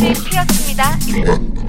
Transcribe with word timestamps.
무궁화 0.00 0.14
꽃이 0.14 0.14
피었습니다. 0.24 1.59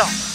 그럼 0.00 0.29